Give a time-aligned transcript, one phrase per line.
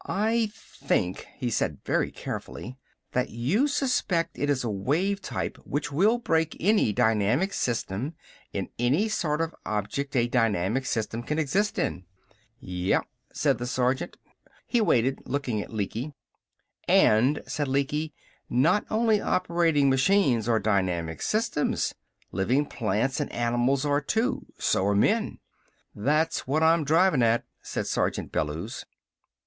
[0.07, 2.75] "I think," he said very carefully,
[3.11, 8.15] "that you suspect it is a wave type which will break any dynamic system,
[8.51, 12.05] in any sort of object a dynamic system can exist in."
[12.59, 13.01] "Yeah,"
[13.31, 14.17] said the sergeant.
[14.65, 16.15] He waited, looking at Lecky.
[16.87, 18.11] "And," said Lecky,
[18.49, 21.93] "not only operating machines are dynamic systems.
[22.31, 24.47] Living plants and animals are, too.
[24.57, 25.37] So are men."
[25.93, 28.85] "That's what I'm drivin' at," said Sergeant Bellews.